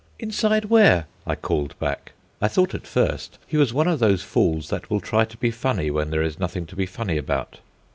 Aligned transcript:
"Inside 0.17 0.65
where?" 0.65 1.05
I 1.27 1.35
called 1.35 1.77
back. 1.77 2.13
I 2.41 2.47
thought 2.47 2.73
at 2.73 2.87
first 2.87 3.37
he 3.45 3.55
was 3.55 3.71
one 3.71 3.87
of 3.87 3.99
those 3.99 4.23
fools 4.23 4.69
that 4.69 4.89
will 4.89 4.99
try 4.99 5.25
to 5.25 5.37
be 5.37 5.51
funny 5.51 5.91
when 5.91 6.09
there 6.09 6.23
is 6.23 6.39
nothing 6.39 6.65
to 6.65 6.75
be 6.75 6.87
funny 6.87 7.17
about. 7.19 7.59